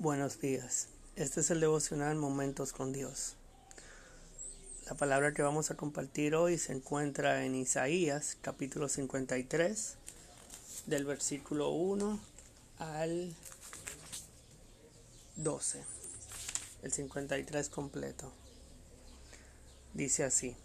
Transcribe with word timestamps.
Buenos 0.00 0.40
días. 0.40 0.88
Este 1.14 1.40
es 1.40 1.50
el 1.50 1.60
devocional 1.60 2.16
Momentos 2.16 2.72
con 2.72 2.90
Dios. 2.90 3.36
La 4.86 4.94
palabra 4.94 5.34
que 5.34 5.42
vamos 5.42 5.70
a 5.70 5.76
compartir 5.76 6.34
hoy 6.34 6.56
se 6.56 6.72
encuentra 6.72 7.44
en 7.44 7.54
Isaías 7.54 8.38
capítulo 8.40 8.88
53 8.88 9.96
del 10.86 11.04
versículo 11.04 11.68
1 11.72 12.18
al 12.78 13.34
12. 15.36 15.84
El 16.82 16.92
53 16.92 17.68
completo. 17.68 18.32
Dice 19.92 20.24
así. 20.24 20.56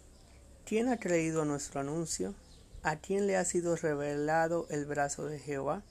¿Quién 0.64 0.88
ha 0.88 0.98
creído 0.98 1.44
nuestro 1.44 1.80
anuncio? 1.80 2.34
¿A 2.82 2.96
quién 3.00 3.26
le 3.26 3.36
ha 3.36 3.44
sido 3.44 3.76
revelado 3.76 4.66
el 4.70 4.86
brazo 4.86 5.26
de 5.26 5.38
Jehová? 5.38 5.82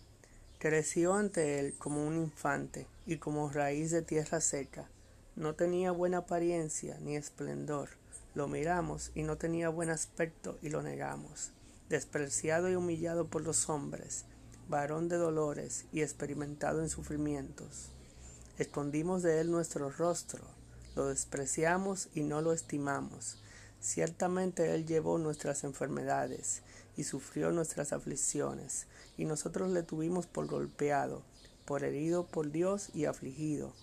Creció 0.57 1.14
ante 1.14 1.59
él 1.59 1.75
como 1.77 2.07
un 2.07 2.18
infante 2.18 2.88
y 3.06 3.18
como 3.18 3.50
raíz 3.50 3.92
de 3.92 4.02
tierra 4.02 4.41
seca. 4.41 4.90
No 5.36 5.55
tenía 5.55 5.91
buena 5.91 6.20
apariencia 6.20 6.98
ni 7.02 7.16
esplendor. 7.16 7.90
Lo 8.34 8.48
miramos 8.48 9.12
y 9.16 9.23
no 9.23 9.38
tenía 9.38 9.70
buen 9.70 9.90
aspecto 9.90 10.58
y 10.62 10.70
lo 10.70 10.82
negamos. 10.82 11.52
Despreciado 11.90 12.70
y 12.70 12.76
humillado 12.76 13.27
por 13.27 13.44
los 13.44 13.70
hombres, 13.70 14.26
varón 14.68 15.08
de 15.08 15.18
dolores 15.18 15.86
y 15.91 16.02
experimentado 16.02 16.82
en 16.82 16.90
sufrimientos. 16.90 17.90
Escondimos 18.58 19.22
de 19.22 19.41
él 19.41 19.52
nuestro 19.52 19.90
rostro, 19.90 20.44
lo 20.96 21.08
despreciamos 21.08 22.10
y 22.13 22.24
no 22.24 22.41
lo 22.41 22.54
estimamos. 22.54 23.41
Ciertamente 23.82 24.74
él 24.74 24.85
llevó 24.85 25.18
nuestras 25.18 25.63
enfermedades 25.63 26.62
y 26.98 27.04
sufrió 27.04 27.52
nuestras 27.52 27.94
aflicciones, 27.94 28.88
y 29.18 29.26
nosotros 29.26 29.70
le 29.72 29.84
tuvimos 29.84 30.26
por 30.26 30.48
golpeado 30.48 31.22
por 31.66 31.84
herido 31.84 32.26
por 32.28 32.52
Dios 32.52 32.90
y 32.94 33.05
afligido. 33.05 33.74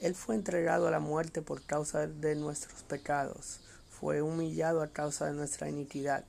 Él 0.00 0.14
fue 0.14 0.34
entregado 0.34 0.88
a 0.88 0.90
la 0.90 1.00
muerte 1.00 1.42
por 1.42 1.62
causa 1.62 2.06
de 2.06 2.34
nuestros 2.36 2.82
pecados, 2.84 3.60
fue 3.90 4.22
humillado 4.22 4.80
a 4.80 4.88
causa 4.88 5.26
de 5.26 5.34
nuestra 5.34 5.68
iniquidad. 5.68 6.24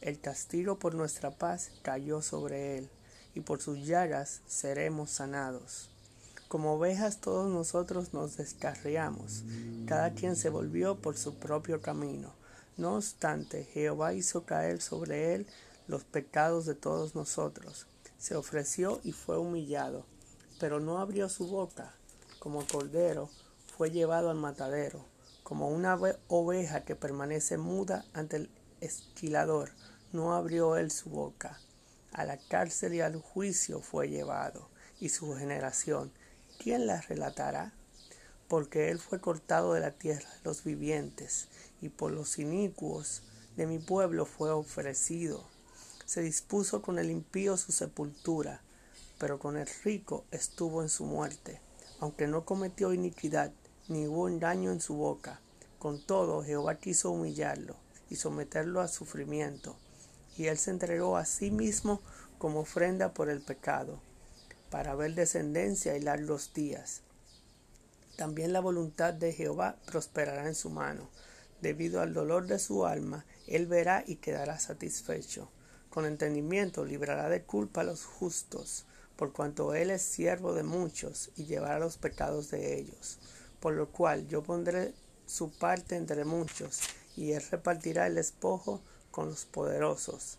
El 0.00 0.20
castigo 0.20 0.78
por 0.78 0.94
nuestra 0.94 1.32
paz 1.32 1.72
cayó 1.82 2.22
sobre 2.22 2.78
él, 2.78 2.88
y 3.34 3.40
por 3.40 3.60
sus 3.60 3.84
llagas 3.84 4.40
seremos 4.46 5.10
sanados. 5.10 5.90
Como 6.46 6.74
ovejas 6.74 7.20
todos 7.20 7.50
nosotros 7.50 8.14
nos 8.14 8.36
descarriamos, 8.36 9.42
cada 9.86 10.12
quien 10.14 10.36
se 10.36 10.48
volvió 10.48 10.96
por 10.96 11.16
su 11.16 11.34
propio 11.34 11.82
camino. 11.82 12.32
No 12.76 12.94
obstante, 12.94 13.64
Jehová 13.64 14.14
hizo 14.14 14.44
caer 14.44 14.80
sobre 14.80 15.34
él 15.34 15.46
los 15.88 16.04
pecados 16.04 16.66
de 16.66 16.76
todos 16.76 17.16
nosotros. 17.16 17.86
Se 18.18 18.36
ofreció 18.36 19.00
y 19.02 19.12
fue 19.12 19.38
humillado 19.38 20.04
pero 20.58 20.80
no 20.80 20.98
abrió 20.98 21.28
su 21.28 21.46
boca. 21.46 21.94
Como 22.38 22.66
cordero 22.66 23.30
fue 23.76 23.90
llevado 23.90 24.30
al 24.30 24.36
matadero, 24.36 25.04
como 25.42 25.68
una 25.68 25.98
oveja 26.28 26.84
que 26.84 26.96
permanece 26.96 27.58
muda 27.58 28.04
ante 28.12 28.36
el 28.36 28.50
esquilador, 28.80 29.70
no 30.12 30.34
abrió 30.34 30.76
él 30.76 30.90
su 30.90 31.10
boca. 31.10 31.58
A 32.12 32.24
la 32.24 32.36
cárcel 32.36 32.94
y 32.94 33.00
al 33.00 33.16
juicio 33.16 33.80
fue 33.80 34.08
llevado, 34.08 34.68
y 35.00 35.10
su 35.10 35.34
generación, 35.34 36.12
¿quién 36.58 36.86
la 36.86 37.00
relatará? 37.00 37.72
Porque 38.48 38.90
él 38.90 38.98
fue 38.98 39.20
cortado 39.20 39.74
de 39.74 39.80
la 39.80 39.92
tierra 39.92 40.28
los 40.44 40.64
vivientes, 40.64 41.48
y 41.80 41.88
por 41.90 42.12
los 42.12 42.38
inicuos 42.38 43.22
de 43.56 43.66
mi 43.66 43.78
pueblo 43.78 44.26
fue 44.26 44.50
ofrecido. 44.50 45.44
Se 46.04 46.22
dispuso 46.22 46.80
con 46.80 46.98
el 46.98 47.10
impío 47.10 47.56
su 47.56 47.72
sepultura, 47.72 48.62
pero 49.18 49.38
con 49.38 49.56
el 49.56 49.68
rico 49.84 50.24
estuvo 50.30 50.82
en 50.82 50.88
su 50.88 51.04
muerte, 51.04 51.60
aunque 52.00 52.26
no 52.26 52.44
cometió 52.44 52.92
iniquidad, 52.92 53.52
ni 53.88 54.06
hubo 54.06 54.28
engaño 54.28 54.70
en 54.70 54.80
su 54.80 54.94
boca. 54.94 55.40
Con 55.78 56.00
todo, 56.00 56.42
Jehová 56.42 56.76
quiso 56.76 57.10
humillarlo 57.10 57.76
y 58.08 58.16
someterlo 58.16 58.80
a 58.80 58.88
sufrimiento, 58.88 59.76
y 60.36 60.46
él 60.46 60.56
se 60.56 60.70
entregó 60.70 61.16
a 61.16 61.24
sí 61.24 61.50
mismo 61.50 62.00
como 62.38 62.60
ofrenda 62.60 63.12
por 63.12 63.28
el 63.28 63.40
pecado, 63.40 64.00
para 64.70 64.94
ver 64.94 65.14
descendencia 65.14 65.96
y 65.96 66.00
largos 66.00 66.52
días. 66.54 67.02
También 68.16 68.52
la 68.52 68.60
voluntad 68.60 69.14
de 69.14 69.32
Jehová 69.32 69.76
prosperará 69.86 70.46
en 70.46 70.54
su 70.54 70.70
mano. 70.70 71.08
Debido 71.60 72.00
al 72.00 72.14
dolor 72.14 72.46
de 72.46 72.58
su 72.58 72.86
alma, 72.86 73.24
él 73.46 73.66
verá 73.66 74.04
y 74.06 74.16
quedará 74.16 74.60
satisfecho. 74.60 75.48
Con 75.90 76.04
entendimiento 76.04 76.84
librará 76.84 77.28
de 77.28 77.42
culpa 77.42 77.80
a 77.80 77.84
los 77.84 78.04
justos 78.04 78.84
por 79.18 79.32
cuanto 79.32 79.74
él 79.74 79.90
es 79.90 80.02
siervo 80.02 80.54
de 80.54 80.62
muchos 80.62 81.30
y 81.34 81.46
llevará 81.46 81.80
los 81.80 81.98
pecados 81.98 82.52
de 82.52 82.78
ellos. 82.78 83.18
Por 83.58 83.74
lo 83.74 83.90
cual 83.90 84.28
yo 84.28 84.44
pondré 84.44 84.94
su 85.26 85.50
parte 85.50 85.96
entre 85.96 86.24
muchos, 86.24 86.78
y 87.16 87.32
él 87.32 87.42
repartirá 87.50 88.06
el 88.06 88.16
espojo 88.16 88.80
con 89.10 89.28
los 89.28 89.44
poderosos, 89.44 90.38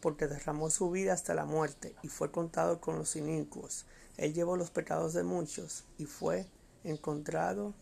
porque 0.00 0.26
derramó 0.26 0.68
su 0.68 0.90
vida 0.90 1.12
hasta 1.12 1.32
la 1.32 1.44
muerte, 1.44 1.94
y 2.02 2.08
fue 2.08 2.32
contado 2.32 2.80
con 2.80 2.98
los 2.98 3.14
inicuos. 3.14 3.86
Él 4.16 4.34
llevó 4.34 4.56
los 4.56 4.70
pecados 4.70 5.14
de 5.14 5.22
muchos, 5.22 5.84
y 5.96 6.06
fue 6.06 6.48
encontrado 6.82 7.72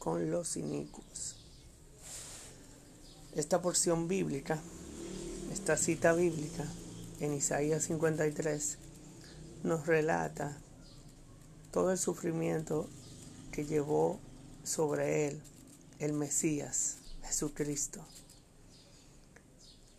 con 0.00 0.32
los 0.32 0.56
inicuos. 0.56 1.36
Esta 3.36 3.62
porción 3.62 4.08
bíblica, 4.08 4.60
esta 5.52 5.76
cita 5.76 6.12
bíblica 6.14 6.66
en 7.20 7.32
Isaías 7.32 7.84
53, 7.84 8.78
nos 9.62 9.86
relata 9.86 10.56
todo 11.70 11.92
el 11.92 11.98
sufrimiento 11.98 12.88
que 13.52 13.64
llevó 13.64 14.18
sobre 14.64 15.28
él 15.28 15.40
el 15.98 16.12
Mesías, 16.12 16.96
Jesucristo. 17.22 18.04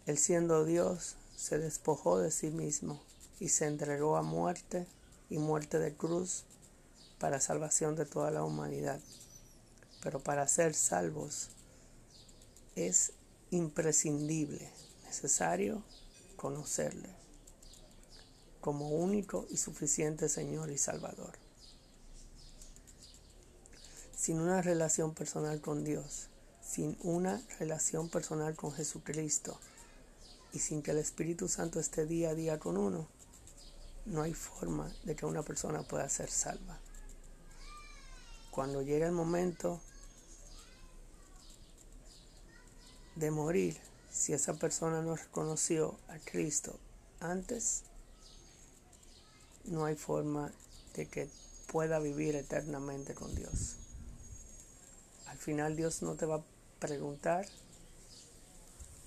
Él 0.06 0.18
siendo 0.18 0.66
Dios, 0.66 1.16
se 1.38 1.60
despojó 1.60 2.20
de 2.20 2.32
sí 2.32 2.50
mismo 2.50 3.02
y 3.40 3.50
se 3.50 3.66
entregó 3.66 4.18
a 4.18 4.22
muerte 4.22 4.86
y 5.30 5.38
muerte 5.38 5.80
de 5.80 5.96
cruz 5.96 6.44
para 7.20 7.40
salvación 7.40 7.96
de 7.96 8.06
toda 8.06 8.32
la 8.32 8.44
humanidad. 8.44 9.00
Pero 10.02 10.20
para 10.20 10.48
ser 10.48 10.74
salvos 10.74 11.50
es 12.76 13.14
imprescindible, 13.50 14.70
necesario 15.06 15.84
conocerle 16.36 17.23
como 18.64 18.88
único 18.88 19.46
y 19.50 19.58
suficiente 19.58 20.30
Señor 20.30 20.72
y 20.72 20.78
Salvador. 20.78 21.34
Sin 24.16 24.40
una 24.40 24.62
relación 24.62 25.14
personal 25.14 25.60
con 25.60 25.84
Dios, 25.84 26.30
sin 26.66 26.98
una 27.02 27.42
relación 27.60 28.08
personal 28.08 28.56
con 28.56 28.72
Jesucristo 28.72 29.60
y 30.54 30.60
sin 30.60 30.82
que 30.82 30.92
el 30.92 31.00
Espíritu 31.00 31.50
Santo 31.50 31.82
esté 31.82 32.06
día 32.06 32.30
a 32.30 32.36
día 32.36 32.58
con 32.58 32.78
uno, 32.78 33.06
no 34.06 34.22
hay 34.22 34.34
forma 34.34 34.90
de 35.04 35.18
que 35.18 35.26
una 35.26 35.44
persona 35.44 35.84
pueda 35.84 36.08
ser 36.08 36.32
salva. 36.32 36.80
Cuando 38.50 38.82
llega 38.82 39.08
el 39.08 39.12
momento 39.12 39.82
de 43.18 43.30
morir, 43.30 43.78
si 44.10 44.32
esa 44.32 44.54
persona 44.54 45.02
no 45.02 45.18
reconoció 45.18 46.00
a 46.08 46.18
Cristo 46.20 46.80
antes, 47.20 47.84
no 49.66 49.86
hay 49.86 49.96
forma 49.96 50.52
de 50.96 51.08
que 51.08 51.30
pueda 51.72 52.00
vivir 52.00 52.36
eternamente 52.36 53.14
con 53.14 53.34
Dios. 53.36 53.76
Al 55.28 55.38
final 55.38 55.76
Dios 55.76 56.02
no 56.02 56.16
te 56.16 56.26
va 56.26 56.36
a 56.36 56.44
preguntar 56.80 57.48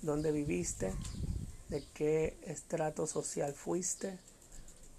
dónde 0.01 0.31
viviste, 0.31 0.93
de 1.69 1.83
qué 1.93 2.37
estrato 2.43 3.07
social 3.07 3.53
fuiste, 3.53 4.17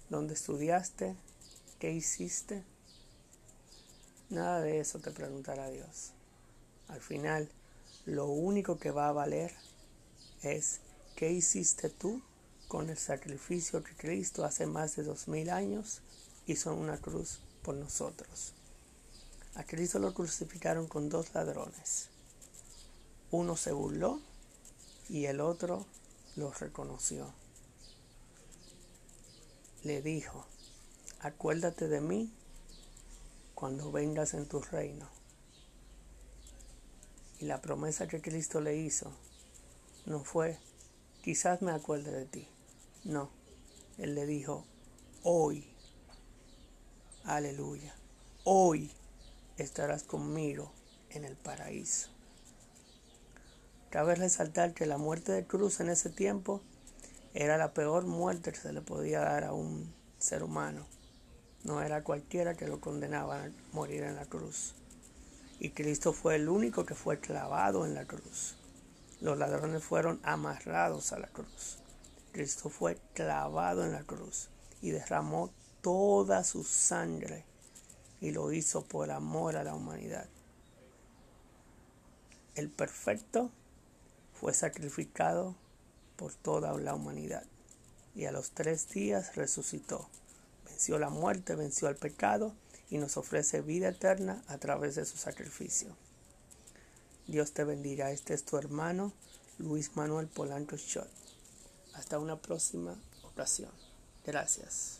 dónde 0.09 0.33
estudiaste, 0.33 1.15
qué 1.79 1.91
hiciste. 1.91 2.63
Nada 4.29 4.61
de 4.61 4.79
eso 4.79 4.99
te 4.99 5.11
preguntará 5.11 5.69
Dios. 5.69 6.11
Al 6.87 7.01
final, 7.01 7.49
lo 8.05 8.25
único 8.25 8.79
que 8.79 8.91
va 8.91 9.09
a 9.09 9.13
valer 9.13 9.53
es 10.41 10.79
qué 11.15 11.31
hiciste 11.31 11.89
tú 11.89 12.21
con 12.69 12.87
el 12.91 12.99
sacrificio 12.99 13.83
que 13.83 13.95
Cristo 13.95 14.45
hace 14.45 14.67
más 14.67 14.95
de 14.95 15.01
dos 15.01 15.27
mil 15.27 15.49
años 15.49 16.01
hizo 16.45 16.71
una 16.75 16.97
cruz 16.97 17.39
por 17.63 17.73
nosotros. 17.73 18.53
A 19.55 19.63
Cristo 19.63 19.97
lo 19.97 20.13
crucificaron 20.13 20.87
con 20.87 21.09
dos 21.09 21.33
ladrones. 21.33 22.09
Uno 23.31 23.57
se 23.57 23.71
burló 23.71 24.19
y 25.09 25.25
el 25.25 25.41
otro 25.41 25.87
lo 26.35 26.51
reconoció. 26.51 27.33
Le 29.83 30.03
dijo, 30.03 30.45
acuérdate 31.21 31.87
de 31.87 32.01
mí 32.01 32.31
cuando 33.55 33.91
vengas 33.91 34.35
en 34.35 34.47
tu 34.47 34.61
reino. 34.61 35.09
Y 37.39 37.45
la 37.45 37.61
promesa 37.61 38.07
que 38.07 38.21
Cristo 38.21 38.61
le 38.61 38.77
hizo 38.77 39.11
no 40.05 40.23
fue, 40.23 40.59
quizás 41.23 41.63
me 41.63 41.71
acuerde 41.71 42.11
de 42.11 42.25
ti, 42.25 42.47
no, 43.03 43.29
él 43.97 44.15
le 44.15 44.25
dijo, 44.25 44.65
hoy, 45.23 45.65
aleluya. 47.23 47.95
hoy 48.43 48.91
estarás 49.57 50.03
conmigo 50.03 50.71
en 51.09 51.25
el 51.25 51.35
paraíso. 51.35 52.09
Cabe 53.89 54.15
resaltar 54.15 54.73
que 54.73 54.85
la 54.85 54.97
muerte 54.97 55.31
de 55.31 55.47
cruz 55.47 55.79
en 55.79 55.89
ese 55.89 56.09
tiempo 56.09 56.61
era 57.33 57.57
la 57.57 57.73
peor 57.73 58.05
muerte 58.05 58.51
que 58.51 58.59
se 58.59 58.73
le 58.73 58.81
podía 58.81 59.21
dar 59.21 59.43
a 59.43 59.53
un 59.53 59.93
ser 60.17 60.43
humano. 60.43 60.85
No 61.63 61.81
era 61.81 62.03
cualquiera 62.03 62.55
que 62.55 62.67
lo 62.67 62.79
condenaba 62.79 63.43
a 63.43 63.49
morir 63.73 64.03
en 64.03 64.15
la 64.15 64.25
cruz. 64.25 64.75
Y 65.59 65.71
Cristo 65.71 66.13
fue 66.13 66.35
el 66.35 66.49
único 66.49 66.85
que 66.85 66.95
fue 66.95 67.19
clavado 67.19 67.85
en 67.85 67.95
la 67.95 68.05
cruz. 68.05 68.55
Los 69.21 69.37
ladrones 69.37 69.83
fueron 69.83 70.19
amarrados 70.23 71.11
a 71.11 71.19
la 71.19 71.27
cruz. 71.27 71.79
Cristo 72.31 72.69
fue 72.69 72.97
clavado 73.13 73.83
en 73.83 73.91
la 73.91 74.03
cruz 74.03 74.49
y 74.81 74.91
derramó 74.91 75.51
toda 75.81 76.43
su 76.43 76.63
sangre 76.63 77.45
y 78.21 78.31
lo 78.31 78.51
hizo 78.51 78.83
por 78.83 79.11
amor 79.11 79.55
a 79.55 79.63
la 79.63 79.75
humanidad. 79.75 80.27
El 82.55 82.69
perfecto 82.69 83.51
fue 84.33 84.53
sacrificado 84.53 85.55
por 86.15 86.33
toda 86.33 86.77
la 86.77 86.95
humanidad 86.95 87.45
y 88.15 88.25
a 88.25 88.31
los 88.31 88.51
tres 88.51 88.89
días 88.89 89.35
resucitó. 89.35 90.09
Venció 90.65 90.99
la 90.99 91.09
muerte, 91.09 91.55
venció 91.55 91.87
al 91.87 91.95
pecado 91.95 92.53
y 92.89 92.97
nos 92.97 93.17
ofrece 93.17 93.61
vida 93.61 93.89
eterna 93.89 94.43
a 94.47 94.57
través 94.57 94.95
de 94.95 95.05
su 95.05 95.17
sacrificio. 95.17 95.95
Dios 97.27 97.53
te 97.53 97.63
bendiga. 97.63 98.11
Este 98.11 98.33
es 98.33 98.43
tu 98.43 98.57
hermano 98.57 99.13
Luis 99.59 99.95
Manuel 99.95 100.27
Polanco 100.27 100.77
Schott. 100.77 101.07
Hasta 101.93 102.19
una 102.19 102.37
próxima 102.37 102.95
ocasión. 103.23 103.71
Gracias. 104.25 104.98